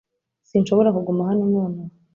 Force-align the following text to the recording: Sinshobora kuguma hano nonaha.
Sinshobora 0.49 0.89
kuguma 0.95 1.27
hano 1.29 1.43
nonaha. 1.51 1.93